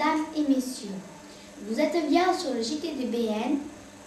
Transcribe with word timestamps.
mesdames 0.00 0.24
et 0.34 0.48
messieurs. 0.48 0.96
Vous 1.66 1.78
êtes 1.78 2.08
bien 2.08 2.32
sur 2.32 2.54
le 2.54 2.62
JTDBN. 2.62 3.58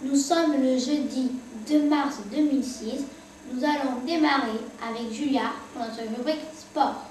Nous 0.02 0.16
sommes 0.16 0.60
le 0.60 0.76
jeudi 0.76 1.30
2 1.68 1.88
mars 1.88 2.16
2006. 2.32 3.04
Nous 3.52 3.62
allons 3.62 4.00
démarrer 4.04 4.58
avec 4.82 5.12
Julia 5.12 5.52
pour 5.72 5.86
notre 5.86 6.02
rubrique 6.16 6.50
sport. 6.58 7.06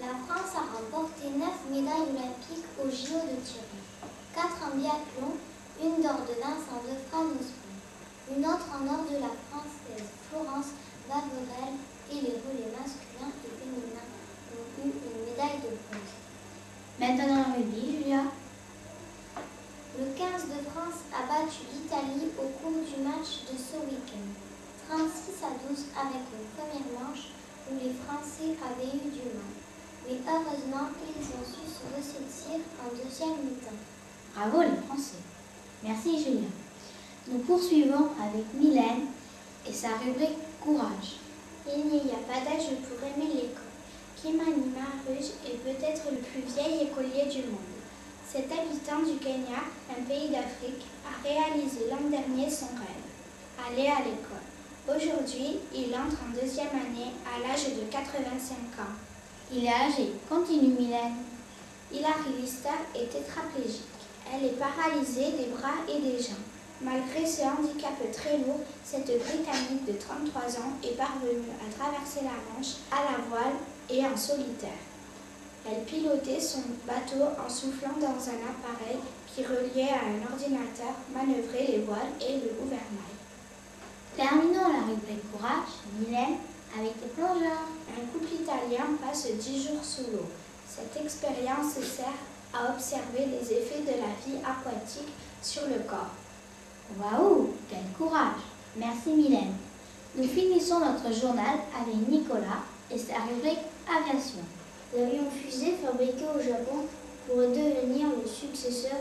La 0.00 0.10
France 0.26 0.56
a 0.56 0.76
remporté 0.76 1.30
9 1.36 1.48
médailles 1.70 2.10
olympiques 2.10 2.66
au 2.82 2.90
JO 2.90 3.22
de 3.30 3.38
Turin. 3.46 3.86
4 4.34 4.44
en 4.66 4.76
biathlon, 4.76 5.32
une 5.80 6.02
d'or 6.02 6.26
de 6.26 6.34
Vincent 6.42 6.82
de 6.82 6.98
Fran 7.08 7.22
au 7.30 7.38
sport, 7.38 8.36
une 8.36 8.44
autre 8.44 8.68
en 8.74 8.84
or 8.86 9.04
de 9.08 9.22
la 9.22 9.30
française 9.48 10.10
Florence 10.28 10.74
Baverel 11.08 11.78
et 12.10 12.14
les 12.14 12.36
relais 12.42 12.74
masculins 12.74 13.32
et 13.44 13.54
féminins 13.62 14.10
ont 14.52 14.82
eu 14.82 14.90
une 14.90 15.30
médaille 15.30 15.62
de 15.62 15.70
bronze. 15.70 16.16
Maintenant, 16.98 17.52
rugby, 17.52 17.92
Julia. 17.92 18.22
Le 19.98 20.16
15 20.16 20.48
de 20.48 20.64
France 20.64 21.04
a 21.12 21.28
battu 21.28 21.68
l'Italie 21.68 22.32
au 22.40 22.48
de 23.50 23.56
ce 23.58 23.76
week-end. 23.82 24.26
36 24.88 25.42
à 25.42 25.50
12 25.66 25.90
avec 25.98 26.22
une 26.30 26.48
première 26.54 26.88
manche 26.94 27.34
où 27.66 27.74
les 27.74 27.90
Français 28.06 28.54
avaient 28.62 28.94
eu 28.94 29.10
du 29.10 29.26
mal. 29.34 29.54
Mais 30.06 30.18
heureusement, 30.22 30.94
ils 31.02 31.26
ont 31.34 31.42
su 31.42 31.66
se 31.66 31.82
ressaisir 31.90 32.62
en 32.78 32.88
deuxième 32.94 33.42
mi-temps. 33.42 33.82
Bravo 34.34 34.62
les 34.62 34.80
Français. 34.86 35.22
Merci 35.82 36.22
Julia. 36.22 36.48
Nous 37.28 37.38
poursuivons 37.40 38.10
avec 38.22 38.46
Mylène 38.54 39.10
et 39.68 39.72
sa 39.72 39.96
rubrique 39.98 40.38
Courage. 40.60 41.18
Il 41.66 41.84
n'y 41.86 42.10
a 42.12 42.22
pas 42.30 42.44
d'âge 42.44 42.70
pour 42.86 43.02
aimer 43.02 43.34
l'école. 43.34 43.66
Kimani 44.22 44.70
Maruj 44.70 45.26
est 45.44 45.58
peut-être 45.62 46.02
le 46.12 46.18
plus 46.18 46.42
vieil 46.54 46.86
écolier 46.86 47.26
du 47.30 47.42
monde. 47.50 47.74
Cet 48.28 48.50
habitant 48.52 49.02
du 49.02 49.18
Kenya, 49.18 49.62
un 49.90 50.02
pays 50.02 50.28
d'Afrique, 50.30 50.86
a 51.04 51.22
réalisé 51.26 51.86
l'an 51.90 52.08
dernier 52.10 52.50
son 52.50 52.66
rêve, 52.66 53.05
aller 53.64 53.88
à 53.88 54.00
l'école. 54.00 54.46
Aujourd'hui, 54.88 55.58
il 55.74 55.94
entre 55.94 56.18
en 56.22 56.32
deuxième 56.32 56.68
année 56.68 57.12
à 57.26 57.40
l'âge 57.42 57.74
de 57.74 57.90
85 57.90 58.82
ans. 58.82 58.94
Il 59.52 59.64
est 59.64 59.68
âgé. 59.68 60.12
Continue 60.28 60.74
Mylène. 60.74 61.22
Hilary 61.92 62.40
Lister 62.40 62.78
est 62.94 63.10
tétraplégique. 63.10 63.82
Elle 64.32 64.46
est 64.46 64.58
paralysée 64.58 65.32
des 65.32 65.50
bras 65.54 65.82
et 65.88 66.00
des 66.00 66.22
jambes. 66.22 66.50
Malgré 66.80 67.24
ce 67.24 67.42
handicap 67.42 67.94
très 68.12 68.38
lourd, 68.38 68.60
cette 68.84 69.06
Britannique 69.06 69.86
de 69.86 69.92
33 69.92 70.42
ans 70.60 70.72
est 70.84 70.96
parvenue 70.96 71.50
à 71.62 71.72
traverser 71.72 72.20
la 72.22 72.36
Manche 72.52 72.84
à 72.90 73.10
la 73.10 73.24
voile 73.28 73.56
et 73.88 74.04
en 74.04 74.16
solitaire. 74.16 74.82
Elle 75.68 75.84
pilotait 75.84 76.40
son 76.40 76.62
bateau 76.86 77.24
en 77.24 77.48
soufflant 77.48 77.96
dans 77.98 78.20
un 78.28 78.40
appareil 78.44 78.98
qui 79.26 79.42
reliait 79.42 79.90
à 79.90 80.06
un 80.06 80.32
ordinateur, 80.32 80.94
manœuvrait 81.12 81.66
les 81.66 81.78
voiles 81.78 82.14
et 82.20 82.34
le 82.34 82.54
gouvernail. 82.60 83.16
Mylène, 85.98 86.36
avec 86.78 86.92
les 87.00 87.08
plongeurs. 87.14 87.66
Un 87.88 88.06
couple 88.12 88.34
italien 88.34 88.84
passe 89.00 89.28
10 89.30 89.68
jours 89.68 89.84
sous 89.84 90.10
l'eau. 90.12 90.26
Cette 90.68 91.02
expérience 91.02 91.72
sert 91.74 92.20
à 92.52 92.72
observer 92.72 93.26
les 93.26 93.52
effets 93.52 93.80
de 93.80 94.00
la 94.00 94.12
vie 94.24 94.38
aquatique 94.44 95.12
sur 95.42 95.62
le 95.62 95.82
corps. 95.88 96.12
Waouh, 96.98 97.54
quel 97.70 97.84
courage 97.96 98.42
Merci 98.76 99.10
Mylène. 99.10 99.54
Nous 100.16 100.28
finissons 100.28 100.80
notre 100.80 101.12
journal 101.14 101.58
avec 101.74 102.08
Nicolas 102.08 102.64
et 102.90 102.98
sa 102.98 103.22
rubrique 103.24 103.64
Aviation. 103.88 104.42
L'avion 104.96 105.30
fusée 105.30 105.74
fabriqué 105.84 106.24
au 106.24 106.40
Japon 106.40 106.86
pourrait 107.26 107.48
devenir 107.48 108.06
le 108.08 108.28
successeur 108.28 108.98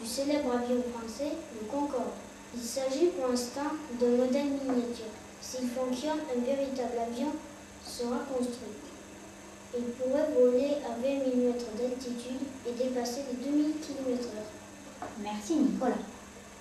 du 0.00 0.06
célèbre 0.06 0.52
avion 0.52 0.82
français, 0.94 1.32
le 1.60 1.66
Concorde. 1.68 2.12
Il 2.54 2.62
s'agit 2.62 3.06
pour 3.06 3.28
l'instant 3.28 3.70
d'un 4.00 4.16
modèle 4.16 4.46
miniature. 4.46 5.12
S'il 5.40 5.68
fonctionne, 5.68 6.20
un 6.34 6.40
véritable 6.44 6.98
avion 7.10 7.32
sera 7.84 8.18
construit. 8.32 8.76
Il 9.76 9.84
pourrait 9.92 10.28
voler 10.38 10.76
à 10.84 10.96
20 11.00 11.02
000 11.02 11.46
mètres 11.48 11.66
d'altitude 11.78 12.40
et 12.66 12.72
dépasser 12.72 13.22
les 13.30 13.44
2000 13.50 13.74
km/h. 13.80 15.04
Merci 15.22 15.54
Nicolas. 15.56 15.92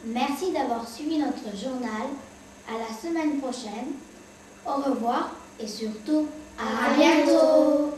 Merci 0.05 0.51
d'avoir 0.51 0.87
suivi 0.87 1.17
notre 1.17 1.55
journal. 1.55 2.07
À 2.67 2.73
la 2.73 2.95
semaine 2.95 3.39
prochaine. 3.39 3.93
Au 4.65 4.81
revoir 4.81 5.31
et 5.59 5.67
surtout, 5.67 6.27
à, 6.59 6.93
bientôt. 6.95 7.93